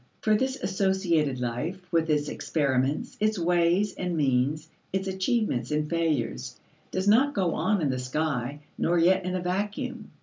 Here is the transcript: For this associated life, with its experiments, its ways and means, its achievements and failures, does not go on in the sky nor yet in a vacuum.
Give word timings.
For 0.21 0.33
this 0.35 0.55
associated 0.63 1.39
life, 1.39 1.79
with 1.91 2.09
its 2.09 2.27
experiments, 2.27 3.15
its 3.19 3.37
ways 3.37 3.93
and 3.93 4.17
means, 4.17 4.67
its 4.91 5.07
achievements 5.07 5.69
and 5.69 5.87
failures, 5.87 6.57
does 6.89 7.07
not 7.07 7.35
go 7.35 7.53
on 7.53 7.83
in 7.83 7.91
the 7.91 7.99
sky 7.99 8.61
nor 8.79 8.97
yet 8.97 9.23
in 9.25 9.35
a 9.35 9.41
vacuum. 9.41 10.09